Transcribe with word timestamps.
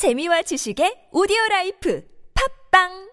재미와 0.00 0.40
지식의 0.48 1.12
오디오 1.12 1.36
라이프. 1.50 2.00
팟빵 2.32 3.09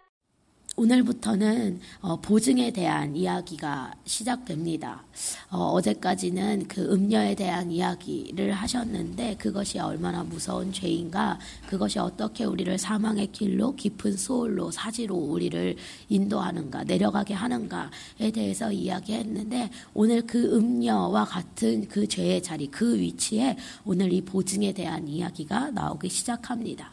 오늘부터는 0.79 1.79
어, 2.01 2.21
보증에 2.21 2.69
대한 2.69 3.15
이야기가 3.15 3.95
시작됩니다. 4.05 5.03
어제까지는 5.49 5.81
그 5.81 6.93
음녀에 6.93 7.33
대한 7.33 7.71
이야기를 7.71 8.53
하셨는데 8.53 9.37
그것이 9.37 9.79
얼마나 9.79 10.23
무서운 10.23 10.71
죄인가, 10.71 11.39
그것이 11.67 11.97
어떻게 11.97 12.43
우리를 12.43 12.77
사망의 12.77 13.31
길로 13.31 13.75
깊은 13.75 14.17
스올로 14.17 14.69
사지로 14.69 15.15
우리를 15.15 15.75
인도하는가, 16.09 16.83
내려가게 16.83 17.33
하는가에 17.33 18.29
대해서 18.31 18.71
이야기했는데 18.71 19.71
오늘 19.95 20.27
그 20.27 20.55
음녀와 20.55 21.25
같은 21.25 21.87
그 21.87 22.07
죄의 22.07 22.43
자리, 22.43 22.67
그 22.67 22.99
위치에 22.99 23.57
오늘 23.83 24.13
이 24.13 24.21
보증에 24.21 24.71
대한 24.73 25.07
이야기가 25.07 25.71
나오기 25.71 26.07
시작합니다. 26.07 26.91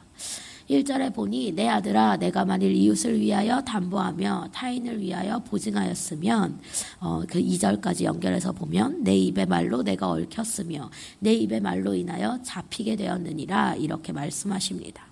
1절에 0.69 1.15
보니 1.15 1.53
내 1.53 1.69
아들아 1.69 2.17
내가 2.17 2.45
만일 2.45 2.73
이웃을 2.73 3.21
위하여 3.21 3.61
담보하며 3.61 4.49
타인을 4.53 5.01
위하여 5.01 5.39
보증하였으면 5.41 6.59
어, 7.01 7.23
그 7.29 7.39
2절까지 7.39 8.05
연결해서 8.05 8.53
보면 8.53 9.05
내 9.05 9.15
입의 9.15 9.47
말로 9.47 9.83
내가 9.83 10.09
얽혔으며 10.09 10.91
내 11.19 11.35
입의 11.35 11.61
말로 11.61 11.95
인하여 11.95 12.41
잡히게 12.43 12.97
되었느니라 12.97 13.75
이렇게 13.75 14.13
말씀하십니다. 14.13 15.05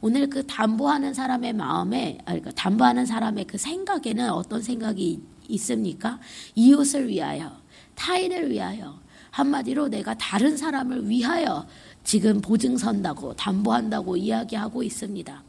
오늘 0.00 0.28
그 0.28 0.44
담보하는 0.46 1.14
사람의 1.14 1.52
마음에 1.52 2.18
그러니까 2.24 2.50
담보하는 2.50 3.06
사람의 3.06 3.44
그 3.44 3.56
생각에는 3.56 4.30
어떤 4.30 4.60
생각이 4.60 5.22
있습니까? 5.48 6.18
이웃을 6.56 7.06
위하여 7.06 7.52
타인을 7.94 8.50
위하여 8.50 9.00
한마디로 9.30 9.88
내가 9.88 10.14
다른 10.14 10.56
사람을 10.56 11.08
위하여 11.08 11.66
지금 12.04 12.40
보증선다고 12.40 13.34
담보한다고 13.34 14.16
이야기하고 14.16 14.82
있습니다. 14.82 15.42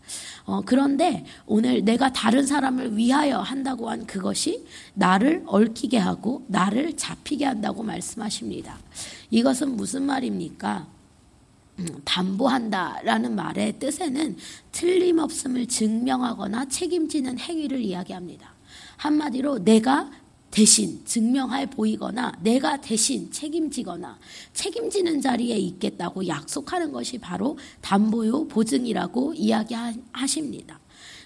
어, 0.45 0.61
그런데 0.66 1.25
오늘 1.45 1.84
내가 1.84 2.11
다른 2.11 2.45
사람을 2.45 2.95
위하여 2.97 3.39
한다고 3.39 3.89
한 3.89 4.05
그것이 4.05 4.66
나를 4.94 5.44
얽히게 5.45 5.97
하고 5.97 6.45
나를 6.47 6.95
잡히게 6.95 7.45
한다고 7.45 7.83
말씀하십니다. 7.83 8.77
이것은 9.31 9.75
무슨 9.75 10.03
말입니까? 10.03 10.88
음, 11.80 11.88
담보한다라는 12.05 13.36
말의 13.36 13.80
뜻에는 13.80 14.38
틀림없음을 14.72 15.67
증명하거나 15.67 16.66
책임지는 16.66 17.39
행위를 17.39 17.81
이야기합니다. 17.81 18.53
한마디로 18.97 19.64
내가 19.64 20.11
대신 20.53 21.03
증명해 21.03 21.71
보이거나 21.71 22.31
내가 22.43 22.79
대신 22.79 23.31
책임지거나 23.31 24.19
책임지는 24.53 25.19
자리에 25.19 25.57
있겠다고 25.57 26.27
약속하는 26.27 26.91
것이 26.91 27.17
바로 27.17 27.57
담보요 27.81 28.47
보증이라고 28.47 29.33
이야기하십니다. 29.33 30.79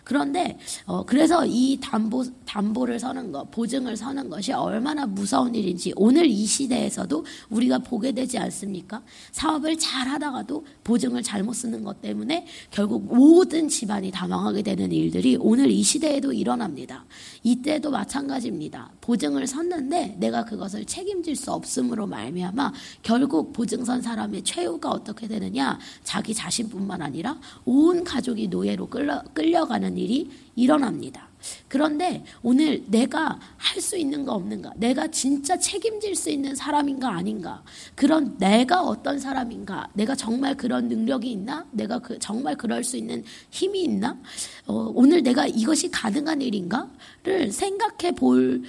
그런데 0.07 0.57
어, 0.85 1.03
그래서 1.05 1.45
이 1.45 1.77
담보 1.81 2.23
담보를 2.45 2.97
서는 2.97 3.33
것, 3.33 3.51
보증을 3.51 3.97
서는 3.97 4.29
것이 4.29 4.53
얼마나 4.53 5.05
무서운 5.05 5.53
일인지 5.53 5.91
오늘 5.97 6.25
이 6.25 6.45
시대에서도 6.45 7.25
우리가 7.49 7.79
보게 7.79 8.13
되지 8.13 8.37
않습니까? 8.37 9.03
사업을 9.33 9.77
잘 9.77 10.07
하다가도 10.07 10.65
보증을 10.85 11.21
잘못 11.23 11.55
쓰는 11.55 11.83
것 11.83 12.01
때문에 12.01 12.47
결국 12.71 13.13
모든 13.13 13.67
집안이 13.67 14.09
다 14.11 14.25
망하게 14.27 14.61
되는 14.61 14.89
일들이 14.93 15.35
오늘 15.41 15.69
이 15.69 15.83
시대에도 15.83 16.31
일어납니다. 16.31 17.05
이때도 17.43 17.91
마찬가지입니다. 17.91 18.93
보증을 19.01 19.45
섰는데 19.45 20.15
내가 20.19 20.45
그것을 20.45 20.85
책임질 20.85 21.35
수 21.35 21.51
없음으로 21.51 22.07
말미암아 22.07 22.71
결국 23.03 23.51
보증선 23.51 24.01
사람의 24.01 24.43
최후가 24.45 24.89
어떻게 24.89 25.27
되느냐? 25.27 25.77
자기 26.05 26.33
자신뿐만 26.33 27.01
아니라 27.01 27.37
온 27.65 28.05
가족이 28.05 28.47
노예로 28.47 28.87
끌려, 28.87 29.21
끌려가는 29.33 29.96
일이 29.97 30.29
일어납니다. 30.55 31.27
그런데 31.67 32.23
오늘 32.41 32.83
내가 32.87 33.39
할 33.57 33.77
수 33.81 33.95
있는 33.95 34.25
거 34.25 34.33
없는가? 34.33 34.73
내가 34.75 35.07
진짜 35.07 35.57
책임질 35.57 36.15
수 36.15 36.29
있는 36.31 36.55
사람인가 36.55 37.09
아닌가? 37.09 37.63
그런 37.95 38.35
내가 38.37 38.81
어떤 38.81 39.19
사람인가? 39.19 39.87
내가 39.93 40.15
정말 40.15 40.57
그런 40.57 40.87
능력이 40.87 41.31
있나? 41.31 41.65
내가 41.71 41.99
그 41.99 42.17
정말 42.17 42.55
그럴 42.55 42.83
수 42.83 42.97
있는 42.97 43.23
힘이 43.51 43.83
있나? 43.83 44.17
어, 44.65 44.91
오늘 44.95 45.21
내가 45.21 45.45
이것이 45.45 45.91
가능한 45.91 46.41
일인가?를 46.41 47.51
생각해 47.51 48.13
볼 48.15 48.63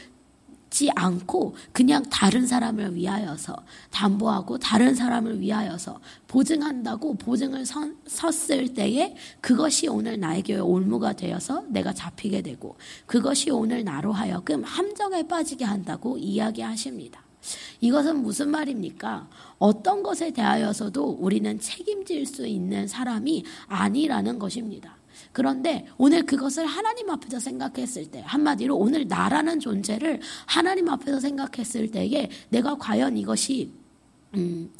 지 0.70 0.90
않고 0.94 1.56
그냥 1.72 2.02
다른 2.10 2.46
사람을 2.46 2.94
위하여서 2.94 3.56
담보하고 3.90 4.58
다른 4.58 4.94
사람을 4.94 5.40
위하여서 5.40 6.00
보증한다고 6.26 7.14
보증을 7.14 7.64
선, 7.64 7.96
섰을 8.06 8.74
때에 8.74 9.16
그것이 9.40 9.88
오늘 9.88 10.20
나에게 10.20 10.58
올무가 10.58 11.14
되어서 11.14 11.64
내가 11.68 11.92
잡히게 11.92 12.42
되고 12.42 12.76
그것이 13.06 13.50
오늘 13.50 13.84
나로 13.84 14.12
하여금 14.12 14.62
함정에 14.64 15.26
빠지게 15.26 15.64
한다고 15.64 16.18
이야기하십니다. 16.18 17.22
이것은 17.80 18.22
무슨 18.22 18.50
말입니까? 18.50 19.28
어떤 19.58 20.02
것에 20.02 20.32
대하여서도 20.32 21.18
우리는 21.20 21.58
책임질 21.58 22.26
수 22.26 22.46
있는 22.46 22.86
사람이 22.86 23.44
아니라는 23.68 24.38
것입니다. 24.38 24.97
그런데 25.32 25.86
오늘 25.96 26.24
그것을 26.24 26.66
하나님 26.66 27.10
앞에서 27.10 27.38
생각했을 27.38 28.10
때, 28.10 28.22
한마디로 28.26 28.76
오늘 28.76 29.06
나라는 29.06 29.60
존재를 29.60 30.20
하나님 30.46 30.88
앞에서 30.88 31.20
생각했을 31.20 31.90
때에 31.90 32.28
내가 32.48 32.76
과연 32.76 33.16
이것이, 33.16 33.72
음, 34.34 34.72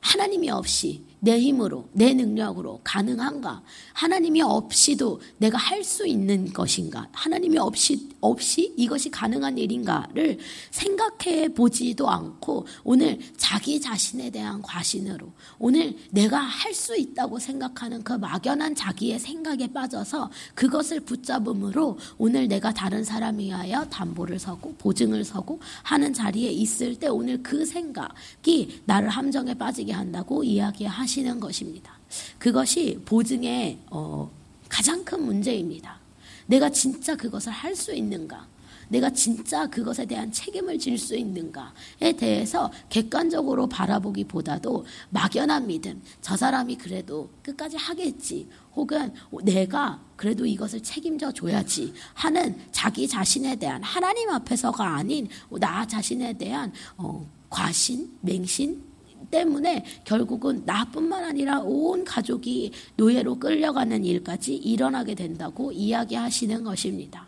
하나님이 0.00 0.50
없이 0.50 1.02
내 1.24 1.40
힘으로, 1.40 1.88
내 1.92 2.12
능력으로 2.12 2.80
가능한가? 2.84 3.62
하나님이 3.94 4.42
없이도 4.42 5.22
내가 5.38 5.56
할 5.56 5.82
수 5.82 6.06
있는 6.06 6.52
것인가? 6.52 7.08
하나님이 7.12 7.58
없이, 7.58 8.08
없이 8.20 8.74
이것이 8.76 9.10
가능한 9.10 9.56
일인가를 9.58 10.38
생각해 10.70 11.48
보지도 11.54 12.08
않고 12.10 12.66
오늘 12.84 13.18
자기 13.38 13.80
자신에 13.80 14.30
대한 14.30 14.60
과신으로 14.60 15.32
오늘 15.58 15.96
내가 16.10 16.38
할 16.38 16.74
수 16.74 16.96
있다고 16.96 17.38
생각하는 17.38 18.02
그 18.02 18.14
막연한 18.14 18.74
자기의 18.74 19.18
생각에 19.18 19.68
빠져서 19.68 20.30
그것을 20.54 21.00
붙잡음으로 21.00 21.98
오늘 22.18 22.48
내가 22.48 22.74
다른 22.74 23.04
사람이 23.04 23.48
하여 23.50 23.84
담보를 23.84 24.38
서고 24.38 24.74
보증을 24.74 25.24
서고 25.24 25.60
하는 25.84 26.12
자리에 26.12 26.50
있을 26.50 26.96
때 26.96 27.06
오늘 27.06 27.42
그 27.42 27.64
생각이 27.64 28.82
나를 28.84 29.08
함정에 29.08 29.54
빠지게 29.54 29.92
한다고 29.92 30.42
이야기하시 30.42 31.13
하시는 31.14 31.38
것입니다. 31.38 31.92
그것이 32.38 33.00
보증의 33.04 33.78
어, 33.90 34.28
가장 34.68 35.04
큰 35.04 35.24
문제입니다. 35.24 36.00
내가 36.46 36.68
진짜 36.70 37.16
그것을 37.16 37.52
할 37.52 37.76
수 37.76 37.94
있는가? 37.94 38.46
내가 38.88 39.08
진짜 39.10 39.66
그것에 39.66 40.04
대한 40.04 40.30
책임을 40.30 40.78
질 40.78 40.98
수 40.98 41.16
있는가에 41.16 42.12
대해서 42.18 42.70
객관적으로 42.90 43.66
바라보기보다도 43.66 44.84
막연한 45.10 45.66
믿음, 45.66 46.02
저 46.20 46.36
사람이 46.36 46.76
그래도 46.76 47.30
끝까지 47.42 47.76
하겠지, 47.76 48.46
혹은 48.74 49.12
내가 49.42 50.00
그래도 50.16 50.44
이것을 50.44 50.82
책임져 50.82 51.32
줘야지 51.32 51.94
하는 52.12 52.58
자기 52.72 53.08
자신에 53.08 53.56
대한 53.56 53.82
하나님 53.82 54.28
앞에서가 54.30 54.96
아닌 54.96 55.28
나 55.50 55.86
자신에 55.86 56.34
대한 56.34 56.72
어, 56.96 57.26
과신, 57.48 58.10
맹신, 58.20 58.93
때문에 59.30 59.84
결국은 60.04 60.62
나뿐만 60.64 61.24
아니라 61.24 61.60
온 61.60 62.04
가족이 62.04 62.72
노예로 62.96 63.38
끌려가는 63.38 64.04
일까지 64.04 64.54
일어나게 64.54 65.14
된다고 65.14 65.72
이야기하시는 65.72 66.64
것입니다. 66.64 67.26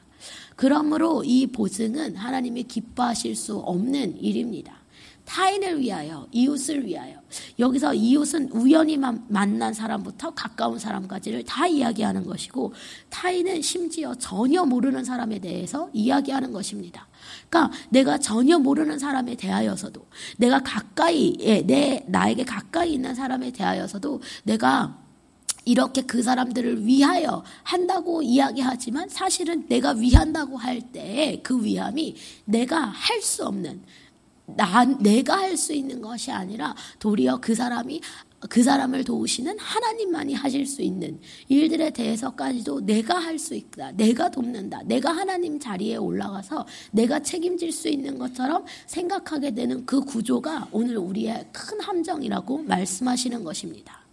그러므로 0.56 1.22
이 1.24 1.46
보증은 1.46 2.16
하나님이 2.16 2.64
기뻐하실 2.64 3.36
수 3.36 3.58
없는 3.58 4.18
일입니다. 4.18 4.86
타인을 5.26 5.80
위하여, 5.80 6.26
이웃을 6.30 6.86
위하여. 6.86 7.20
여기서 7.58 7.94
이웃은 7.94 8.52
우연히 8.52 8.96
만난 8.96 9.74
사람부터 9.74 10.30
가까운 10.30 10.78
사람까지를 10.78 11.44
다 11.44 11.66
이야기하는 11.66 12.24
것이고, 12.24 12.72
타인은 13.10 13.60
심지어 13.60 14.14
전혀 14.14 14.64
모르는 14.64 15.04
사람에 15.04 15.40
대해서 15.40 15.90
이야기하는 15.92 16.52
것입니다. 16.52 17.05
그러니까 17.48 17.76
내가 17.90 18.18
전혀 18.18 18.58
모르는 18.58 18.98
사람에 18.98 19.36
대하여서도, 19.36 20.06
내가 20.38 20.60
가까이, 20.62 21.36
내, 21.66 22.04
나에게 22.08 22.44
가까이 22.44 22.94
있는 22.94 23.14
사람에 23.14 23.52
대하여서도 23.52 24.20
내가 24.44 24.98
이렇게 25.64 26.02
그 26.02 26.22
사람들을 26.22 26.86
위하여 26.86 27.42
한다고 27.64 28.22
이야기하지만 28.22 29.08
사실은 29.08 29.66
내가 29.68 29.90
위한다고 29.92 30.56
할 30.56 30.80
때 30.92 31.40
그 31.42 31.62
위함이 31.64 32.14
내가 32.44 32.78
할 32.84 33.20
수 33.20 33.44
없는 33.44 33.82
나, 34.46 34.84
내가 34.84 35.38
할 35.38 35.56
수 35.56 35.72
있는 35.72 36.00
것이 36.00 36.30
아니라 36.30 36.72
도리어 37.00 37.38
그 37.40 37.56
사람이 37.56 38.00
그 38.48 38.62
사람을 38.62 39.04
도우시는 39.04 39.58
하나님만이 39.58 40.34
하실 40.34 40.66
수 40.66 40.82
있는 40.82 41.18
일들에 41.48 41.90
대해서까지도 41.90 42.80
내가 42.84 43.18
할 43.18 43.36
수 43.38 43.54
있다. 43.54 43.92
내가 43.92 44.30
돕는다. 44.30 44.82
내가 44.84 45.12
하나님 45.12 45.60
자리에 45.60 45.96
올라가서 45.96 46.66
내가 46.92 47.20
책임질 47.20 47.70
수 47.70 47.88
있는 47.88 48.18
것처럼 48.18 48.64
생각하게 48.86 49.54
되는 49.54 49.84
그 49.84 50.00
구조가 50.00 50.68
오늘 50.72 50.96
우리의 50.96 51.46
큰 51.52 51.80
함정이라고 51.80 52.62
말씀하시는 52.62 53.44
것입니다. 53.44 54.05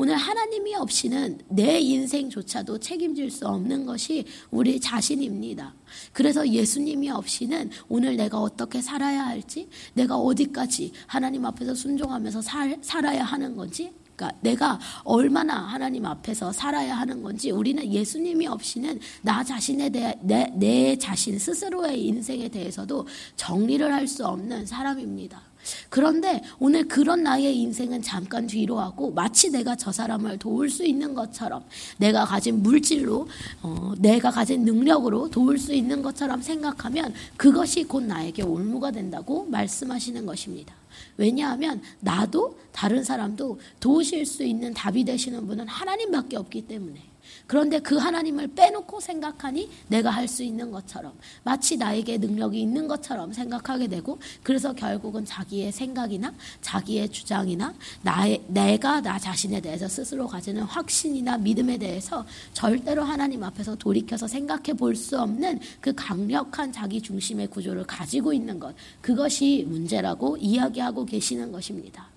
오늘 0.00 0.14
하나님이 0.14 0.76
없이는 0.76 1.40
내 1.48 1.80
인생조차도 1.80 2.78
책임질 2.78 3.32
수 3.32 3.48
없는 3.48 3.84
것이 3.84 4.24
우리 4.48 4.78
자신입니다. 4.78 5.74
그래서 6.12 6.48
예수님이 6.48 7.10
없이는 7.10 7.68
오늘 7.88 8.16
내가 8.16 8.38
어떻게 8.40 8.80
살아야 8.80 9.26
할지, 9.26 9.68
내가 9.94 10.16
어디까지 10.16 10.92
하나님 11.08 11.44
앞에서 11.44 11.74
순종하면서 11.74 12.42
살, 12.42 12.78
살아야 12.80 13.24
하는 13.24 13.56
건지, 13.56 13.90
그러니까 14.14 14.38
내가 14.40 14.78
얼마나 15.02 15.56
하나님 15.66 16.06
앞에서 16.06 16.52
살아야 16.52 16.96
하는 16.96 17.20
건지 17.20 17.50
우리는 17.50 17.84
예수님이 17.84 18.46
없이는 18.46 19.00
나 19.22 19.42
자신에 19.42 19.90
대해 19.90 20.16
내, 20.22 20.48
내 20.54 20.96
자신 20.96 21.36
스스로의 21.40 22.04
인생에 22.06 22.48
대해서도 22.48 23.04
정리를 23.34 23.92
할 23.92 24.06
수 24.06 24.24
없는 24.24 24.64
사람입니다. 24.64 25.42
그런데 25.88 26.42
오늘 26.58 26.86
그런 26.88 27.22
나의 27.22 27.56
인생은 27.56 28.02
잠깐 28.02 28.46
뒤로 28.46 28.78
하고 28.78 29.10
마치 29.10 29.50
내가 29.50 29.76
저 29.76 29.92
사람을 29.92 30.38
도울 30.38 30.70
수 30.70 30.84
있는 30.84 31.14
것처럼 31.14 31.64
내가 31.98 32.24
가진 32.24 32.62
물질로 32.62 33.28
어, 33.62 33.92
내가 33.98 34.30
가진 34.30 34.64
능력으로 34.64 35.28
도울 35.30 35.58
수 35.58 35.74
있는 35.74 36.02
것처럼 36.02 36.42
생각하면 36.42 37.12
그것이 37.36 37.84
곧 37.84 38.02
나에게 38.04 38.42
올무가 38.42 38.90
된다고 38.90 39.44
말씀하시는 39.46 40.24
것입니다. 40.26 40.74
왜냐하면 41.16 41.82
나도 42.00 42.58
다른 42.72 43.04
사람도 43.04 43.60
도우실 43.80 44.26
수 44.26 44.44
있는 44.44 44.72
답이 44.74 45.04
되시는 45.04 45.46
분은 45.46 45.68
하나님밖에 45.68 46.36
없기 46.36 46.62
때문에 46.62 47.07
그런데 47.48 47.80
그 47.80 47.96
하나님을 47.96 48.48
빼놓고 48.48 49.00
생각하니 49.00 49.68
내가 49.88 50.10
할 50.10 50.28
수 50.28 50.42
있는 50.42 50.70
것처럼 50.70 51.14
마치 51.42 51.78
나에게 51.78 52.18
능력이 52.18 52.60
있는 52.60 52.86
것처럼 52.86 53.32
생각하게 53.32 53.88
되고 53.88 54.18
그래서 54.42 54.74
결국은 54.74 55.24
자기의 55.24 55.72
생각이나 55.72 56.34
자기의 56.60 57.08
주장이나 57.08 57.74
나의, 58.02 58.44
내가 58.48 59.00
나 59.00 59.18
자신에 59.18 59.58
대해서 59.62 59.88
스스로 59.88 60.26
가지는 60.26 60.64
확신이나 60.64 61.38
믿음에 61.38 61.78
대해서 61.78 62.26
절대로 62.52 63.02
하나님 63.04 63.42
앞에서 63.42 63.74
돌이켜서 63.76 64.28
생각해 64.28 64.74
볼 64.74 64.94
수 64.94 65.18
없는 65.18 65.60
그 65.80 65.94
강력한 65.94 66.70
자기 66.70 67.00
중심의 67.00 67.46
구조를 67.46 67.84
가지고 67.84 68.34
있는 68.34 68.60
것 68.60 68.74
그것이 69.00 69.64
문제라고 69.66 70.36
이야기하고 70.36 71.06
계시는 71.06 71.50
것입니다. 71.52 72.10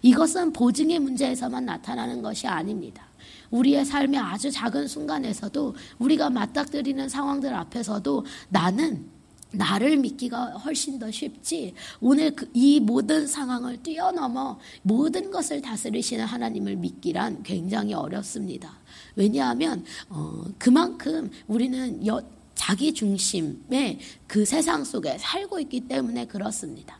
이것은 0.00 0.52
보증의 0.54 1.00
문제에서만 1.00 1.66
나타나는 1.66 2.22
것이 2.22 2.46
아닙니다. 2.46 3.07
우리의 3.50 3.84
삶의 3.84 4.20
아주 4.20 4.50
작은 4.50 4.88
순간에서도 4.88 5.74
우리가 5.98 6.30
맞닥뜨리는 6.30 7.08
상황들 7.08 7.54
앞에서도 7.54 8.24
나는 8.48 9.18
나를 9.50 9.96
믿기가 9.96 10.52
훨씬 10.58 10.98
더 10.98 11.10
쉽지. 11.10 11.74
오늘 12.00 12.32
그 12.32 12.50
이 12.54 12.80
모든 12.80 13.26
상황을 13.26 13.82
뛰어넘어 13.82 14.58
모든 14.82 15.30
것을 15.30 15.62
다스리시는 15.62 16.24
하나님을 16.24 16.76
믿기란 16.76 17.42
굉장히 17.42 17.94
어렵습니다. 17.94 18.78
왜냐하면 19.16 19.84
어, 20.08 20.44
그만큼 20.58 21.30
우리는 21.46 22.06
여, 22.06 22.22
자기 22.54 22.92
중심의 22.92 24.00
그 24.26 24.44
세상 24.44 24.84
속에 24.84 25.16
살고 25.18 25.60
있기 25.60 25.82
때문에 25.82 26.26
그렇습니다. 26.26 26.98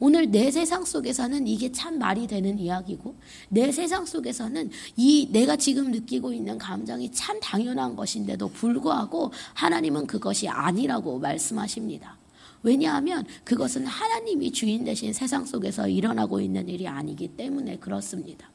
오늘 0.00 0.30
내 0.30 0.50
세상 0.50 0.84
속에서는 0.84 1.46
이게 1.46 1.72
참 1.72 1.98
말이 1.98 2.26
되는 2.26 2.58
이야기고 2.58 3.16
내 3.48 3.72
세상 3.72 4.06
속에서는 4.06 4.70
이 4.96 5.28
내가 5.32 5.56
지금 5.56 5.90
느끼고 5.90 6.32
있는 6.32 6.58
감정이 6.58 7.10
참 7.12 7.38
당연한 7.40 7.96
것인데도 7.96 8.48
불구하고 8.48 9.32
하나님은 9.54 10.06
그것이 10.06 10.48
아니라고 10.48 11.18
말씀하십니다. 11.18 12.16
왜냐하면 12.62 13.24
그것은 13.44 13.86
하나님이 13.86 14.52
주인 14.52 14.84
되신 14.84 15.12
세상 15.12 15.44
속에서 15.44 15.88
일어나고 15.88 16.40
있는 16.40 16.68
일이 16.68 16.86
아니기 16.88 17.28
때문에 17.28 17.78
그렇습니다. 17.78 18.50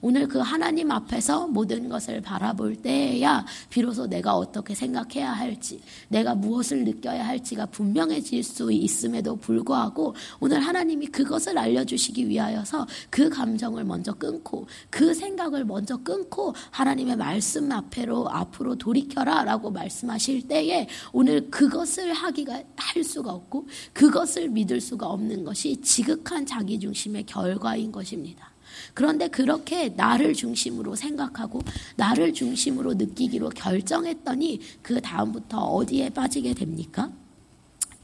오늘 0.00 0.28
그 0.28 0.38
하나님 0.38 0.90
앞에서 0.90 1.46
모든 1.48 1.88
것을 1.88 2.20
바라볼 2.20 2.76
때야 2.76 3.44
비로소 3.68 4.06
내가 4.06 4.34
어떻게 4.34 4.74
생각해야 4.74 5.32
할지, 5.32 5.80
내가 6.08 6.34
무엇을 6.34 6.84
느껴야 6.84 7.26
할지가 7.26 7.66
분명해질 7.66 8.42
수 8.42 8.70
있음에도 8.72 9.36
불구하고 9.36 10.14
오늘 10.40 10.60
하나님이 10.60 11.06
그것을 11.06 11.58
알려주시기 11.58 12.28
위하여서 12.28 12.86
그 13.10 13.28
감정을 13.28 13.84
먼저 13.84 14.12
끊고 14.14 14.66
그 14.90 15.14
생각을 15.14 15.64
먼저 15.64 15.96
끊고 15.96 16.54
하나님의 16.70 17.16
말씀 17.16 17.70
앞에로 17.70 18.28
앞으로 18.30 18.76
돌이켜라 18.76 19.44
라고 19.44 19.70
말씀하실 19.70 20.48
때에 20.48 20.88
오늘 21.12 21.50
그것을 21.50 22.12
하기가 22.12 22.62
할 22.76 23.04
수가 23.04 23.32
없고 23.32 23.66
그것을 23.92 24.48
믿을 24.48 24.80
수가 24.80 25.06
없는 25.06 25.44
것이 25.44 25.76
지극한 25.80 26.46
자기중심의 26.46 27.24
결과인 27.26 27.90
것입니다. 27.92 28.52
그런데 28.94 29.28
그렇게 29.28 29.88
나를 29.90 30.34
중심으로 30.34 30.94
생각하고 30.94 31.62
나를 31.96 32.32
중심으로 32.32 32.94
느끼기로 32.94 33.50
결정했더니 33.50 34.60
그 34.82 35.00
다음부터 35.00 35.58
어디에 35.58 36.10
빠지게 36.10 36.54
됩니까? 36.54 37.12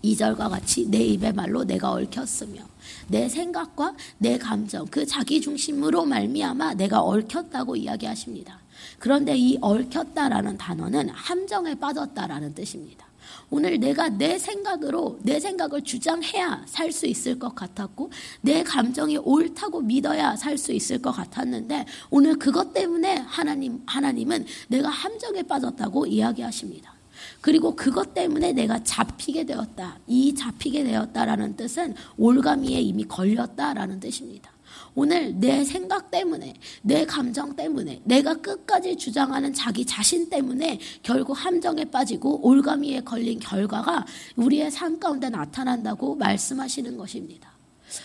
2절과 0.04 0.50
같이 0.50 0.86
내 0.90 0.98
입의 0.98 1.32
말로 1.32 1.64
내가 1.64 1.92
얽혔으며 1.92 2.62
내 3.08 3.28
생각과 3.28 3.94
내 4.18 4.36
감정 4.36 4.86
그 4.86 5.06
자기 5.06 5.40
중심으로 5.40 6.04
말미암아 6.04 6.74
내가 6.74 7.00
얽혔다고 7.00 7.76
이야기하십니다. 7.76 8.60
그런데 8.98 9.36
이 9.36 9.58
얽혔다라는 9.60 10.58
단어는 10.58 11.08
함정에 11.08 11.74
빠졌다라는 11.74 12.54
뜻입니다. 12.54 13.06
오늘 13.50 13.78
내가 13.78 14.08
내 14.08 14.38
생각으로 14.38 15.18
내 15.22 15.38
생각을 15.40 15.82
주장해야 15.82 16.64
살 16.66 16.92
수 16.92 17.06
있을 17.06 17.38
것 17.38 17.54
같았고 17.54 18.10
내 18.40 18.62
감정이 18.62 19.16
옳다고 19.18 19.80
믿어야 19.80 20.36
살 20.36 20.58
수 20.58 20.72
있을 20.72 21.02
것 21.02 21.10
같았는데 21.12 21.86
오늘 22.10 22.38
그것 22.38 22.72
때문에 22.72 23.16
하나님 23.26 23.82
하나님은 23.86 24.46
내가 24.68 24.88
함정에 24.88 25.42
빠졌다고 25.42 26.06
이야기하십니다. 26.06 26.94
그리고 27.40 27.74
그것 27.74 28.14
때문에 28.14 28.52
내가 28.52 28.82
잡히게 28.82 29.44
되었다. 29.44 29.98
이 30.06 30.34
잡히게 30.34 30.84
되었다라는 30.84 31.56
뜻은 31.56 31.94
올가미에 32.16 32.80
이미 32.80 33.04
걸렸다라는 33.04 34.00
뜻입니다. 34.00 34.53
오늘 34.94 35.34
내 35.38 35.64
생각 35.64 36.10
때문에, 36.10 36.54
내 36.82 37.04
감정 37.04 37.54
때문에, 37.56 38.00
내가 38.04 38.34
끝까지 38.34 38.96
주장하는 38.96 39.52
자기 39.52 39.84
자신 39.84 40.28
때문에 40.28 40.78
결국 41.02 41.32
함정에 41.34 41.84
빠지고 41.84 42.46
올가미에 42.46 43.00
걸린 43.00 43.38
결과가 43.38 44.06
우리의 44.36 44.70
삶 44.70 44.98
가운데 44.98 45.28
나타난다고 45.30 46.14
말씀하시는 46.14 46.96
것입니다. 46.96 47.53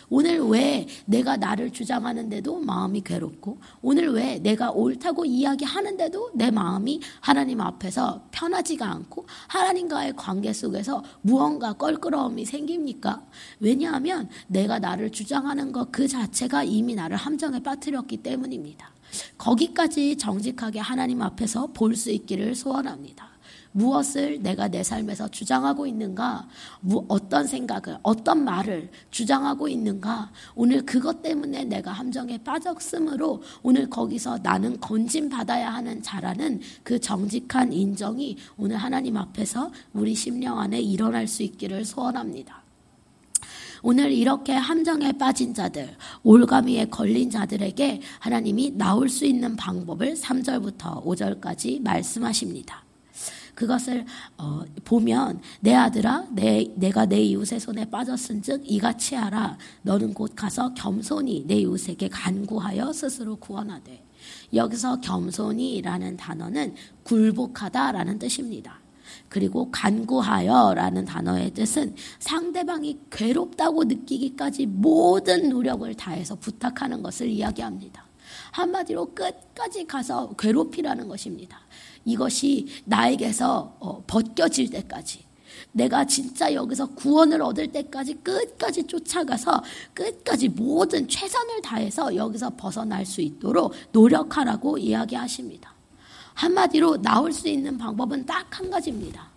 오늘 0.09 0.39
왜 0.39 0.88
내가 1.06 1.38
나를 1.38 1.71
주장하는데도 1.71 2.59
마음이 2.59 3.01
괴롭고 3.01 3.59
오늘 3.81 4.09
왜 4.13 4.39
내가 4.39 4.71
옳다고 4.71 5.25
이야기하는데도 5.25 6.31
내 6.36 6.50
마음이 6.51 7.01
하나님 7.19 7.62
앞에서 7.62 8.24
편하지가 8.31 8.89
않고 8.89 9.25
하나님과의 9.48 10.13
관계 10.15 10.53
속에서 10.53 11.03
무언가 11.22 11.74
껄끄러움이 11.74 12.46
생깁니까? 12.46 13.25
왜냐하면 13.60 14.29
내가 14.48 14.79
나를 14.79 15.12
주장하는 15.12 15.72
것 15.72 15.89
그 15.91 16.08
자체가 16.08 16.63
이미 16.63 16.96
나를 16.96 17.17
함정에 17.17 17.60
빠뜨렸기 17.62 18.17
때문입니다. 18.17 18.91
거기까지 19.38 20.17
정직하게 20.17 20.79
하나님 20.79 21.22
앞에서 21.22 21.67
볼 21.74 21.96
수 21.96 22.12
있기를 22.12 22.55
소원합니다. 22.55 23.28
무엇을 23.72 24.42
내가 24.42 24.68
내 24.68 24.84
삶에서 24.84 25.28
주장하고 25.30 25.86
있는가? 25.86 26.48
어떤 27.08 27.46
생각을, 27.46 28.00
어떤 28.04 28.44
말을 28.44 28.90
주장하고 29.12 29.68
있는가? 29.68 30.32
오늘 30.56 30.86
그것 30.86 31.22
때문에 31.22 31.66
내가 31.66 31.92
함정에 31.92 32.38
빠졌으므로 32.40 33.42
오늘 33.62 33.90
거기서 33.90 34.40
나는 34.42 34.80
건진받아야 34.80 35.70
하는 35.70 36.02
자라는 36.02 36.62
그 36.84 37.00
정직한 37.00 37.72
인정이 37.72 38.38
오늘 38.58 38.78
하나님 38.78 39.18
앞에서 39.18 39.72
우리 39.94 40.16
심령 40.16 40.60
안에 40.60 40.80
일어날 40.80 41.28
수 41.28 41.44
있기를 41.44 41.86
소원합니다. 41.86 42.64
오늘 43.82 44.12
이렇게 44.12 44.54
함정에 44.54 45.14
빠진 45.14 45.54
자들, 45.54 45.96
올가미에 46.24 46.86
걸린 46.86 47.30
자들에게 47.30 48.02
하나님이 48.20 48.72
나올 48.76 49.08
수 49.08 49.26
있는 49.26 49.56
방법을 49.56 50.16
3절부터 50.16 51.06
5절까지 51.06 51.82
말씀하십니다. 51.82 52.88
그것을 53.60 54.06
어, 54.38 54.62
보면 54.86 55.42
내 55.60 55.74
아들아 55.75 56.28
내, 56.32 56.72
내가 56.75 57.06
내 57.06 57.20
이웃의 57.20 57.60
손에 57.60 57.89
빠졌은즉 57.89 58.62
이같이 58.63 59.16
하라 59.16 59.58
너는 59.82 60.13
곧 60.13 60.32
가서 60.34 60.74
겸손히 60.75 61.44
내 61.46 61.56
이웃에게 61.56 62.08
간구하여 62.08 62.94
스스로 62.94 63.36
구원하되 63.36 64.01
여기서 64.54 65.01
겸손이라는 65.01 66.16
단어는 66.16 66.74
굴복하다라는 67.04 68.18
뜻입니다. 68.20 68.80
그리고 69.28 69.70
간구하여라는 69.72 71.04
단어의 71.04 71.51
뜻은 71.54 71.96
상대방이 72.20 72.98
괴롭다고 73.12 73.84
느끼기까지 73.84 74.68
모든 74.68 75.50
노력을 75.50 75.94
다해서 75.96 76.36
부탁하는 76.36 77.04
것을 77.04 77.28
이야기합니다. 77.28 78.06
한마디로 78.51 79.13
끝까지 79.13 79.86
가서 79.86 80.34
괴롭히라는 80.38 81.08
것입니다. 81.10 81.60
이것이 82.06 82.68
나에게서 82.86 83.77
어, 83.79 84.03
벗겨질 84.08 84.70
때까지 84.70 85.25
내가 85.72 86.06
진짜 86.06 86.53
여기서 86.53 86.88
구원을 86.96 87.41
얻을 87.41 87.72
때까지 87.72 88.15
끝까지 88.15 88.84
쫓아가서 88.86 89.63
끝까지 89.94 90.50
모든 90.50 91.08
최선을 91.08 91.62
다해서 91.62 92.15
여기서 92.15 92.51
벗어날 92.56 93.06
수 93.06 93.22
있도록 93.22 93.74
노력하라고 93.91 94.77
이야기하십니다. 94.77 95.74
한마디로 96.34 97.01
나올 97.01 97.32
수 97.34 97.48
있는 97.48 97.77
방법은 97.77 98.25
딱 98.25 98.50
한 98.60 98.70
가지입니다. 98.70 99.29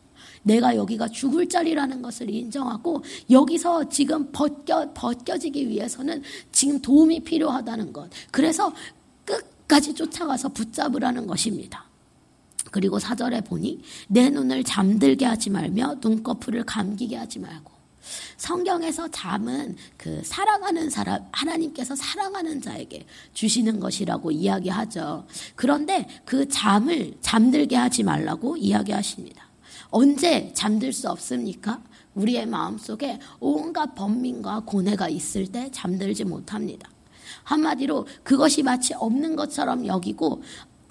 내가 0.43 0.75
여기가 0.75 1.09
죽을 1.09 1.49
자리라는 1.49 2.03
것을 2.03 2.29
인정하고 2.29 3.05
여기서 3.31 3.89
지금 3.89 4.33
벗겨, 4.33 4.93
벗겨지기 4.93 5.69
위해서는 5.69 6.23
지금 6.51 6.81
도움이 6.83 7.21
필요하다는 7.21 7.93
것. 7.93 8.11
그래서 8.33 8.73
끝까지 9.25 9.95
쫓아가서 9.95 10.49
붙잡으라는 10.49 11.29
것입니다. 11.29 11.92
그리고 12.73 12.99
사절에 12.99 13.43
보니 13.43 13.83
내 14.09 14.31
눈을 14.31 14.65
잠들게 14.65 15.25
하지 15.25 15.51
말며 15.51 15.97
눈꺼풀을 16.03 16.65
감기게 16.65 17.17
하지 17.17 17.39
말고 17.39 17.71
성경에서 18.37 19.09
잠은 19.09 19.77
그 19.97 20.21
사랑하는 20.25 20.91
사람 20.91 21.25
하나님께서 21.31 21.95
사랑하는 21.95 22.61
자에게 22.61 23.07
주시는 23.35 23.79
것이라고 23.79 24.33
이야기하죠. 24.33 25.27
그런데 25.55 26.09
그 26.25 26.49
잠을 26.49 27.15
잠들게 27.21 27.77
하지 27.77 28.03
말라고 28.03 28.57
이야기하십니다. 28.57 29.47
언제 29.91 30.51
잠들 30.55 30.93
수 30.93 31.09
없습니까? 31.11 31.81
우리의 32.15 32.47
마음속에 32.47 33.21
온갖 33.39 33.95
번민과 33.95 34.61
고뇌가 34.67 35.09
있을 35.09 35.47
때 35.47 35.71
잠들지 35.71 36.25
못합니다. 36.25 36.91
한마디로 37.45 38.07
그것이 38.23 38.63
마치 38.63 38.95
없는 38.95 39.37
것처럼 39.37 39.87
여기고 39.87 40.43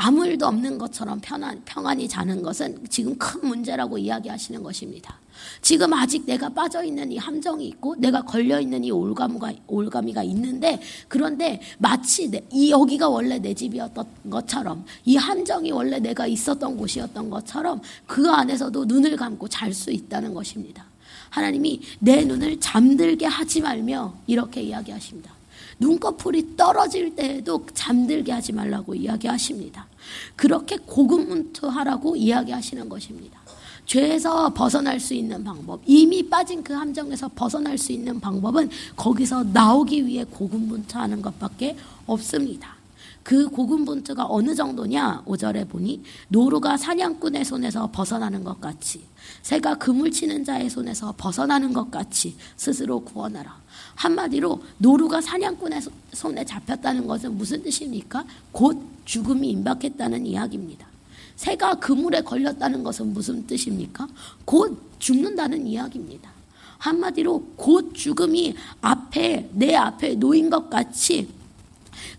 아무 0.03 0.25
일도 0.25 0.47
없는 0.47 0.79
것처럼 0.79 1.19
편안, 1.21 1.61
평안히 1.63 2.07
자는 2.07 2.41
것은 2.41 2.75
지금 2.89 3.15
큰 3.19 3.47
문제라고 3.47 3.99
이야기하시는 3.99 4.63
것입니다. 4.63 5.19
지금 5.61 5.93
아직 5.93 6.25
내가 6.25 6.49
빠져 6.49 6.83
있는 6.83 7.11
이 7.11 7.17
함정이 7.17 7.67
있고 7.67 7.95
내가 7.97 8.23
걸려 8.23 8.59
있는 8.59 8.83
이 8.83 8.89
올가미가 8.89 9.53
올가미가 9.67 10.23
있는데 10.23 10.81
그런데 11.07 11.61
마치 11.77 12.31
내, 12.31 12.43
이 12.51 12.71
여기가 12.71 13.09
원래 13.09 13.37
내 13.37 13.53
집이었던 13.53 14.05
것처럼 14.31 14.85
이 15.05 15.17
함정이 15.17 15.71
원래 15.71 15.99
내가 15.99 16.25
있었던 16.25 16.77
곳이었던 16.77 17.29
것처럼 17.29 17.83
그 18.07 18.27
안에서도 18.27 18.85
눈을 18.85 19.15
감고 19.15 19.49
잘 19.49 19.71
수 19.71 19.91
있다는 19.91 20.33
것입니다. 20.33 20.83
하나님이 21.29 21.79
내 21.99 22.25
눈을 22.25 22.59
잠들게 22.59 23.27
하지 23.27 23.61
말며 23.61 24.15
이렇게 24.25 24.63
이야기하십니다. 24.63 25.40
눈꺼풀이 25.79 26.55
떨어질 26.55 27.15
때에도 27.15 27.65
잠들게 27.73 28.31
하지 28.31 28.53
말라고 28.53 28.95
이야기하십니다. 28.95 29.87
그렇게 30.35 30.77
고군문투하라고 30.77 32.15
이야기하시는 32.15 32.89
것입니다. 32.89 33.39
죄에서 33.85 34.53
벗어날 34.53 34.99
수 34.99 35.13
있는 35.13 35.43
방법, 35.43 35.81
이미 35.85 36.29
빠진 36.29 36.63
그 36.63 36.73
함정에서 36.73 37.29
벗어날 37.35 37.77
수 37.77 37.91
있는 37.91 38.19
방법은 38.19 38.69
거기서 38.95 39.43
나오기 39.45 40.05
위해 40.05 40.23
고군분투하는 40.23 41.21
것밖에 41.21 41.75
없습니다. 42.05 42.80
그 43.23 43.47
고군분투가 43.49 44.25
어느 44.29 44.55
정도냐? 44.55 45.23
5절에 45.25 45.69
보니 45.69 46.03
노루가 46.29 46.77
사냥꾼의 46.77 47.45
손에서 47.45 47.89
벗어나는 47.91 48.43
것 48.43 48.59
같이 48.59 49.03
새가 49.43 49.75
그물 49.75 50.11
치는 50.11 50.43
자의 50.43 50.69
손에서 50.69 51.13
벗어나는 51.17 51.73
것 51.73 51.89
같이 51.91 52.35
스스로 52.57 52.99
구원하라. 53.01 53.61
한마디로 53.95 54.61
노루가 54.77 55.21
사냥꾼의 55.21 55.81
손에 56.13 56.43
잡혔다는 56.45 57.07
것은 57.07 57.37
무슨 57.37 57.61
뜻입니까? 57.61 58.25
곧 58.51 58.81
죽음이 59.05 59.49
임박했다는 59.49 60.25
이야기입니다. 60.25 60.87
새가 61.35 61.75
그물에 61.75 62.21
걸렸다는 62.21 62.83
것은 62.83 63.13
무슨 63.13 63.45
뜻입니까? 63.47 64.07
곧 64.45 64.77
죽는다는 64.99 65.65
이야기입니다. 65.65 66.29
한마디로 66.77 67.43
곧 67.55 67.93
죽음이 67.93 68.55
앞에 68.81 69.49
내 69.53 69.75
앞에 69.75 70.15
놓인 70.15 70.49
것 70.49 70.69
같이 70.69 71.27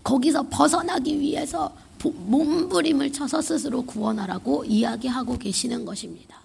거기서 0.03 0.47
벗어나기 0.49 1.19
위해서 1.19 1.73
몸부림을 2.03 3.13
쳐서 3.13 3.41
스스로 3.41 3.81
구원하라고 3.83 4.65
이야기하고 4.65 5.37
계시는 5.37 5.85
것입니다. 5.85 6.41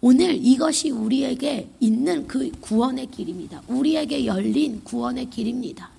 오늘 0.00 0.34
이것이 0.34 0.90
우리에게 0.90 1.68
있는 1.80 2.26
그 2.26 2.50
구원의 2.60 3.06
길입니다. 3.06 3.62
우리에게 3.68 4.26
열린 4.26 4.82
구원의 4.82 5.30
길입니다. 5.30 5.90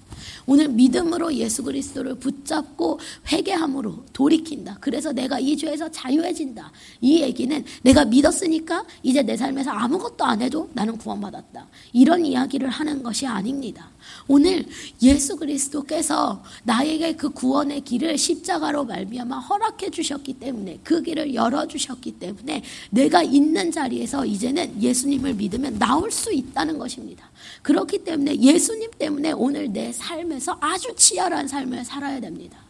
오늘 0.46 0.68
믿음으로 0.70 1.34
예수 1.36 1.64
그리스도를 1.64 2.16
붙잡고 2.16 3.00
회개함으로 3.32 4.06
돌이킨다. 4.14 4.78
그래서 4.82 5.12
내가 5.12 5.40
이 5.40 5.56
죄에서 5.56 5.90
자유해진다. 5.90 6.72
이 7.02 7.22
얘기는 7.22 7.64
내가 7.82 8.06
믿었으니까 8.06 8.86
이제 9.02 9.22
내 9.22 9.38
삶에서 9.38 9.72
아무것도 9.72 10.24
안 10.24 10.42
해도 10.42 10.70
나는 10.74 10.98
구원받았다. 10.98 11.68
이런 11.94 12.26
이야기를 12.26 12.70
하는 12.70 13.04
것이 13.04 13.26
아닙니다. 13.26 13.90
오늘 14.28 14.66
예수 15.02 15.36
그리스도께서 15.38 16.44
나에게 16.64 17.16
그 17.16 17.30
구원의 17.30 17.82
길을 17.82 18.18
십자가로 18.18 18.86
말미암아 18.86 19.40
허락해 19.40 19.90
주셨기 19.90 20.34
때문에 20.34 20.80
그 20.84 21.02
길을 21.02 21.34
열어 21.34 21.68
주셨기 21.68 22.14
때문에 22.14 22.64
내가 22.90 23.24
있는 23.24 23.72
자리에서 23.72 24.26
이제는 24.26 24.82
예수님을 24.82 25.36
믿으면 25.36 25.80
나올 25.80 26.12
수 26.12 26.34
있다는 26.34 26.78
것입니다. 26.78 27.30
그렇기 27.62 28.00
때문에 28.00 28.36
예수님 28.38 28.92
때문에 28.98 29.32
오늘 29.32 29.72
내 29.72 29.92
삶에 29.92 30.33
서 30.40 30.58
아주 30.60 30.94
치열한 30.96 31.48
삶을 31.48 31.86
살아야 31.86 32.20
됩니다. 32.20 32.64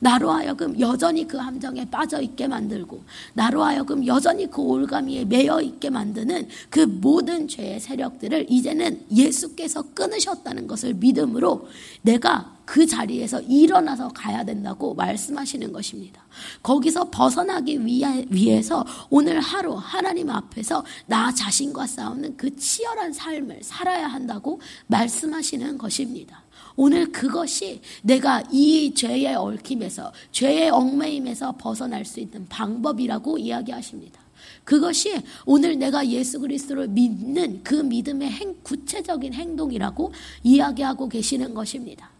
나로 0.00 0.30
하여금 0.30 0.78
여전히 0.80 1.28
그 1.28 1.36
함정에 1.36 1.88
빠져 1.88 2.20
있게 2.20 2.48
만들고 2.48 3.04
나로 3.34 3.62
하여금 3.62 4.06
여전히 4.06 4.50
그 4.50 4.60
올가미에 4.60 5.26
매여 5.26 5.60
있게 5.60 5.90
만드는 5.90 6.48
그 6.70 6.80
모든 6.80 7.46
죄의 7.46 7.80
세력들을 7.80 8.46
이제는 8.48 9.06
예수께서 9.14 9.82
끊으셨다는 9.94 10.66
것을 10.66 10.94
믿음으로 10.94 11.68
내가 12.02 12.56
그 12.64 12.86
자리에서 12.86 13.40
일어나서 13.42 14.08
가야 14.08 14.44
된다고 14.44 14.94
말씀하시는 14.94 15.72
것입니다. 15.72 16.22
거기서 16.62 17.10
벗어나기 17.10 17.84
위해, 17.84 18.24
위해서 18.30 18.86
오늘 19.10 19.40
하루 19.40 19.74
하나님 19.74 20.30
앞에서 20.30 20.84
나 21.06 21.34
자신과 21.34 21.86
싸우는 21.86 22.36
그 22.36 22.54
치열한 22.54 23.12
삶을 23.12 23.58
살아야 23.62 24.06
한다고 24.06 24.60
말씀하시는 24.86 25.78
것입니다. 25.78 26.39
오늘 26.76 27.10
그것이 27.12 27.80
내가 28.02 28.42
이 28.50 28.92
죄의 28.94 29.34
얽힘에서 29.34 30.12
죄의 30.32 30.70
얽매임에서 30.70 31.56
벗어날 31.56 32.04
수 32.04 32.20
있는 32.20 32.46
방법이라고 32.48 33.38
이야기하십니다. 33.38 34.20
그것이 34.64 35.20
오늘 35.46 35.78
내가 35.78 36.06
예수 36.08 36.38
그리스도를 36.40 36.88
믿는 36.88 37.62
그 37.64 37.74
믿음의 37.74 38.30
행, 38.30 38.56
구체적인 38.62 39.34
행동이라고 39.34 40.12
이야기하고 40.42 41.08
계시는 41.08 41.54
것입니다. 41.54 42.10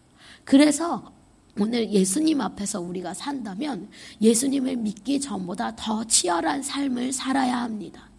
그래서 0.43 1.11
오늘 1.59 1.91
예수님 1.91 2.39
앞에서 2.41 2.79
우리가 2.81 3.13
산다면 3.13 3.89
예수님을 4.21 4.77
믿기 4.77 5.19
전보다 5.19 5.75
더 5.75 6.03
치열한 6.03 6.63
삶을 6.63 7.11
살아야 7.11 7.61
합니다. 7.61 8.10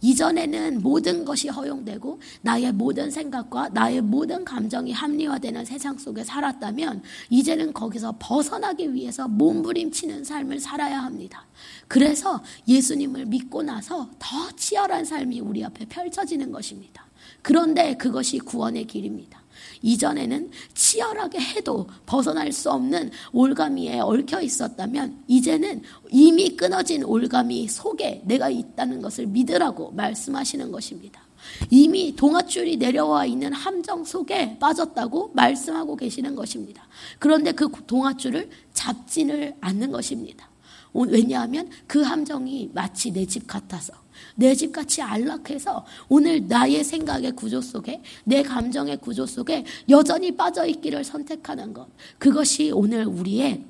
이전에는 0.00 0.82
모든 0.82 1.24
것이 1.24 1.48
허용되고 1.48 2.20
나의 2.42 2.72
모든 2.72 3.10
생각과 3.10 3.70
나의 3.70 4.00
모든 4.00 4.44
감정이 4.44 4.92
합리화되는 4.92 5.64
세상 5.64 5.98
속에 5.98 6.24
살았다면 6.24 7.02
이제는 7.30 7.72
거기서 7.72 8.16
벗어나기 8.18 8.92
위해서 8.92 9.28
몸부림치는 9.28 10.24
삶을 10.24 10.60
살아야 10.60 11.02
합니다. 11.02 11.46
그래서 11.88 12.42
예수님을 12.68 13.26
믿고 13.26 13.62
나서 13.62 14.10
더 14.18 14.50
치열한 14.56 15.04
삶이 15.04 15.40
우리 15.40 15.64
앞에 15.64 15.86
펼쳐지는 15.86 16.52
것입니다. 16.52 17.06
그런데 17.42 17.96
그것이 17.96 18.38
구원의 18.38 18.86
길입니다. 18.86 19.42
이전에는 19.82 20.50
치열하게 20.74 21.38
해도 21.40 21.86
벗어날 22.06 22.52
수 22.52 22.70
없는 22.70 23.10
올가미에 23.32 24.00
얽혀 24.00 24.40
있었다면 24.40 25.24
이제는 25.28 25.82
이미 26.10 26.56
끊어진 26.56 27.04
올가미 27.04 27.68
속에 27.68 28.22
내가 28.24 28.48
있다는 28.48 29.02
것을 29.02 29.26
믿으라고 29.26 29.90
말씀하시는 29.92 30.72
것입니다. 30.72 31.22
이미 31.70 32.16
동아줄이 32.16 32.78
내려와 32.78 33.26
있는 33.26 33.52
함정 33.52 34.04
속에 34.04 34.58
빠졌다고 34.58 35.32
말씀하고 35.34 35.96
계시는 35.96 36.34
것입니다. 36.34 36.86
그런데 37.18 37.52
그 37.52 37.68
동아줄을 37.86 38.48
잡지를 38.72 39.54
않는 39.60 39.92
것입니다. 39.92 40.48
왜냐하면 40.94 41.68
그 41.86 42.02
함정이 42.02 42.70
마치 42.72 43.10
내 43.10 43.26
집 43.26 43.46
같아서 43.46 43.92
내 44.36 44.54
집같이 44.54 45.02
안락해서 45.02 45.84
오늘 46.08 46.46
나의 46.46 46.84
생각의 46.84 47.32
구조 47.32 47.60
속에 47.60 48.00
내 48.24 48.42
감정의 48.42 48.98
구조 48.98 49.26
속에 49.26 49.64
여전히 49.88 50.36
빠져 50.36 50.66
있기를 50.66 51.04
선택하는 51.04 51.72
것. 51.72 51.88
그것이 52.18 52.70
오늘 52.72 53.06
우리의 53.06 53.64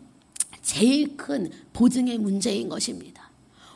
제일 0.63 1.17
큰 1.17 1.51
보증의 1.73 2.19
문제인 2.19 2.69
것입니다. 2.69 3.31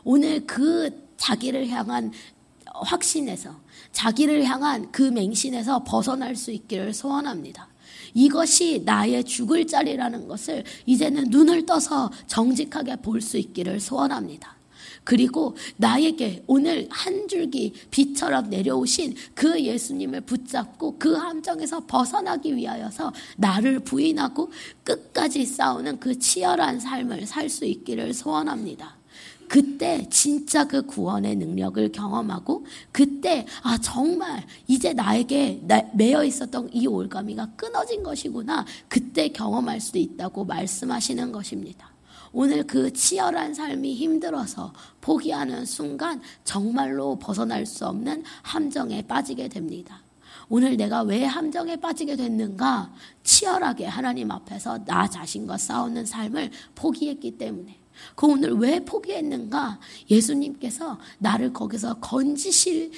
오늘 0.04 0.46
그 0.46 0.90
자기를 1.16 1.68
향한 1.68 2.12
확신에서 2.66 3.54
자기를 3.92 4.44
향한 4.44 4.90
그 4.92 5.02
맹신에서 5.02 5.84
벗어날 5.84 6.36
수 6.36 6.50
있기를 6.52 6.94
소원합니다. 6.94 7.68
이것이 8.14 8.82
나의 8.84 9.24
죽을 9.24 9.66
자리라는 9.66 10.28
것을 10.28 10.64
이제는 10.86 11.24
눈을 11.30 11.66
떠서 11.66 12.10
정직하게 12.26 12.96
볼 12.96 13.20
수 13.20 13.36
있기를 13.38 13.80
소원합니다. 13.80 14.56
그리고 15.04 15.56
나에게 15.76 16.44
오늘 16.46 16.86
한 16.90 17.26
줄기 17.28 17.72
빛처럼 17.90 18.50
내려오신 18.50 19.14
그 19.34 19.58
예수님을 19.58 20.20
붙잡고 20.22 20.98
그 20.98 21.14
함정에서 21.14 21.86
벗어나기 21.86 22.54
위하여서 22.54 23.12
나를 23.38 23.80
부인하고 23.80 24.50
끝까지 24.84 25.46
싸우는 25.46 25.98
그 25.98 26.18
치열한 26.18 26.80
삶을 26.80 27.26
살 27.26 27.48
수 27.48 27.64
있기를 27.64 28.12
소원합니다. 28.12 28.97
그때 29.48 30.06
진짜 30.10 30.66
그 30.66 30.82
구원의 30.82 31.36
능력을 31.36 31.90
경험하고 31.90 32.66
그때 32.92 33.46
아 33.62 33.78
정말 33.78 34.46
이제 34.66 34.92
나에게 34.92 35.62
매여 35.94 36.24
있었던 36.24 36.70
이 36.72 36.86
올가미가 36.86 37.52
끊어진 37.56 38.02
것이구나 38.02 38.66
그때 38.88 39.28
경험할 39.28 39.80
수 39.80 39.98
있다고 39.98 40.44
말씀하시는 40.44 41.32
것입니다. 41.32 41.90
오늘 42.32 42.66
그 42.66 42.92
치열한 42.92 43.54
삶이 43.54 43.94
힘들어서 43.94 44.72
포기하는 45.00 45.64
순간 45.64 46.20
정말로 46.44 47.18
벗어날 47.18 47.64
수 47.64 47.86
없는 47.86 48.22
함정에 48.42 49.02
빠지게 49.02 49.48
됩니다. 49.48 50.02
오늘 50.50 50.76
내가 50.76 51.02
왜 51.02 51.24
함정에 51.24 51.76
빠지게 51.76 52.16
됐는가? 52.16 52.92
치열하게 53.22 53.86
하나님 53.86 54.30
앞에서 54.30 54.84
나 54.84 55.08
자신과 55.08 55.58
싸우는 55.58 56.06
삶을 56.06 56.50
포기했기 56.74 57.36
때문에. 57.36 57.78
그 58.14 58.26
오늘 58.26 58.52
왜 58.52 58.84
포기했는가? 58.84 59.78
예수님께서 60.10 60.98
나를 61.18 61.52
거기서 61.52 61.94
건지실 62.00 62.92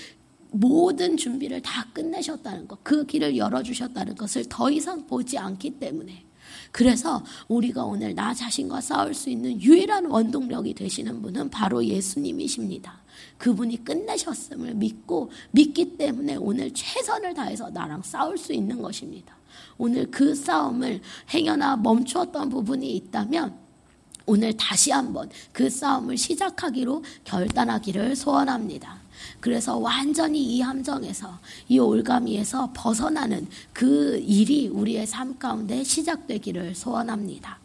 모든 0.53 1.17
준비를 1.17 1.63
다 1.63 1.87
끝내셨다는 1.93 2.67
것, 2.67 2.83
그 2.83 3.07
길을 3.07 3.37
열어주셨다는 3.37 4.17
것을 4.17 4.47
더 4.49 4.71
이상 4.71 5.07
보지 5.07 5.39
않기 5.39 5.79
때문에. 5.79 6.25
그래서 6.73 7.25
우리가 7.49 7.85
오늘 7.85 8.15
나 8.15 8.35
자신과 8.35 8.81
싸울 8.81 9.15
수 9.15 9.31
있는 9.31 9.61
유일한 9.61 10.07
원동력이 10.07 10.75
되시는 10.75 11.23
분은 11.23 11.51
바로 11.51 11.85
예수님이십니다. 11.85 13.01
그분이 13.39 13.85
끝내셨음을 13.85 14.75
믿고 14.75 15.31
믿기 15.51 15.97
때문에 15.97 16.37
오늘 16.37 16.73
최선을 16.73 17.35
다해서 17.35 17.71
나랑 17.71 18.03
싸울 18.03 18.39
수 18.39 18.53
있는 18.53 18.81
것입니다. 18.81 19.37
오늘 19.79 20.11
그 20.11 20.35
싸움을 20.35 21.01
행여나 21.33 21.77
멈추었던 21.77 22.49
부분이 22.51 22.95
있다면 22.97 23.70
오늘 24.27 24.57
다시 24.57 24.91
한번 24.91 25.31
그 25.53 25.71
싸움을 25.71 26.17
시작하기로 26.17 27.05
결단하기를 27.25 28.17
소원합니다. 28.17 29.01
그래서 29.41 29.79
완전히 29.79 30.43
이 30.43 30.61
함정에서 30.61 31.39
이 31.69 31.79
올가미에서 31.79 32.71
벗어나는 32.75 33.49
그 33.73 34.19
일이 34.19 34.69
우리의 34.69 35.07
삶 35.07 35.39
가운데 35.39 35.83
시작되기를 35.83 36.75
소원합니다. 36.75 37.59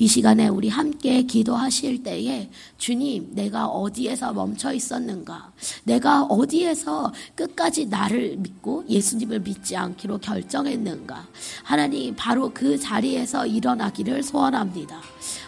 이 0.00 0.06
시간에 0.06 0.48
우리 0.48 0.70
함께 0.70 1.24
기도하실 1.24 2.02
때에 2.02 2.48
주님, 2.78 3.34
내가 3.34 3.66
어디에서 3.66 4.32
멈춰 4.32 4.72
있었는가? 4.72 5.52
내가 5.84 6.22
어디에서 6.22 7.12
끝까지 7.34 7.84
나를 7.84 8.38
믿고 8.38 8.86
예수님을 8.88 9.40
믿지 9.40 9.76
않기로 9.76 10.16
결정했는가? 10.16 11.28
하나님, 11.64 12.16
바로 12.16 12.50
그 12.54 12.78
자리에서 12.78 13.46
일어나기를 13.46 14.22
소원합니다. 14.22 15.02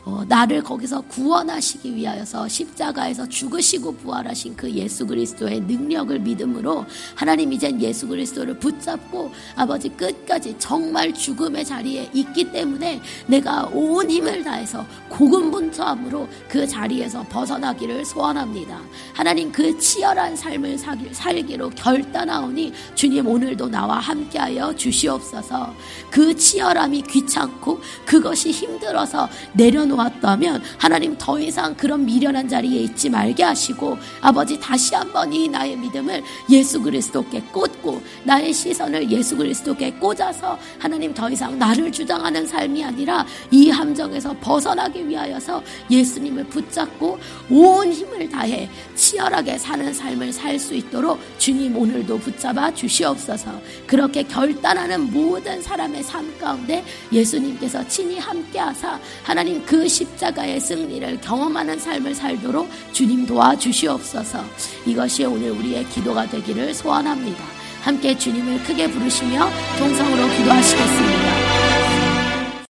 어, 0.05 0.25
나를 0.29 0.63
거기서 0.63 1.03
구원하시기 1.03 1.95
위하여서 1.95 2.49
십자가에서 2.49 3.29
죽으시고 3.29 3.97
부활하신 3.97 4.57
그 4.57 4.71
예수 4.73 5.07
그리스도의 5.07 5.61
능력을 5.61 6.19
믿음으로 6.21 6.85
하나님 7.15 7.53
이젠 7.53 7.81
예수 7.81 8.07
그리스도를 8.09 8.59
붙잡고 8.59 9.33
아버지 9.57 9.89
끝까지 9.91 10.57
정말 10.59 11.13
죽음의 11.13 11.65
자리에 11.65 12.11
있기 12.13 12.53
때문에 12.53 13.01
내가 13.27 13.65
온 13.73 14.11
힘을 14.11 14.45
다해서 14.45 14.85
고군분투함으로 15.09 16.29
그 16.49 16.67
자리에서 16.67 17.25
벗어나기를 17.25 18.05
소원합니다. 18.05 18.81
하나님 19.15 19.53
그 19.53 19.79
치열한 19.79 20.37
삶을 20.37 20.79
살기로 21.13 21.71
결단하오니 21.71 22.73
주님 22.95 23.27
오늘도 23.27 23.69
나와 23.69 23.99
함께하여 23.99 24.75
주시옵소서. 24.75 25.75
그 26.11 26.37
치열함이 26.37 27.03
귀찮고 27.03 27.81
그것이 28.05 28.51
힘들어서 28.51 29.29
내 29.53 29.71
려놓 29.73 29.93
놓았다면 29.93 30.63
하나님 30.79 31.17
더 31.19 31.39
이상 31.39 31.75
그런 31.75 32.05
미련한 32.05 32.49
자리에 32.49 32.81
있지 32.83 33.11
말게 33.11 33.43
하시고 33.43 33.99
아버지 34.21 34.59
다시 34.59 34.95
한번 34.95 35.33
이 35.33 35.49
나의 35.49 35.77
믿음을 35.77 36.23
예수 36.51 36.81
그리스도께 36.81 37.41
꽂고 37.53 38.03
나의 38.25 38.53
시선을 38.53 39.11
예수 39.11 39.37
그리스도께 39.37 39.93
꽂아서 39.93 40.59
하나님 40.79 41.13
더 41.13 41.29
이상 41.31 41.59
나를 41.59 41.93
주장하는 41.93 42.47
삶이 42.47 42.85
아니라 42.85 43.27
이 43.51 43.71
함정에서 43.71 44.35
벗어나기 44.41 45.07
위하여서 45.07 45.63
예수님을 45.91 46.45
붙잡고 46.45 47.19
온 47.51 47.93
힘을 47.93 48.29
다해 48.29 48.69
치열하게 48.95 49.59
사는 49.59 49.93
삶을 49.93 50.33
살 50.33 50.53
수 50.63 50.75
있도록 50.75 51.19
주님 51.39 51.77
오늘도 51.77 52.19
붙잡아 52.19 52.73
주시옵소서. 52.73 53.51
그렇게 53.87 54.23
결단하는 54.23 55.13
모든 55.13 55.61
사람의 55.61 56.03
삶 56.05 56.39
가운데 56.39 56.85
예수님께서 57.11 57.87
친히 57.89 58.19
함께하사 58.19 59.01
하나 59.25 59.43
님 59.53 59.63
그 59.67 59.87
십자가의 59.87 60.61
승리를 60.61 61.21
경험하는 61.21 61.79
삶을 61.79 62.15
살도록 62.15 62.69
주님 62.93 63.27
도와주시옵소서. 63.27 64.43
이것이 64.87 65.25
오늘 65.25 65.51
우리의 65.51 65.87
기도가 65.89 66.27
되기를 66.27 66.73
소원합니다. 66.73 67.45
함께 67.83 68.17
주님을 68.17 68.63
크게 68.63 68.91
부르시며 68.91 69.49
동성으로 69.79 70.29
기도하시겠습니다. 70.37 71.22